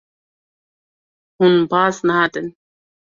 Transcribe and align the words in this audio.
Hûn 1.37 1.55
baz 1.69 1.95
nadin. 2.07 2.47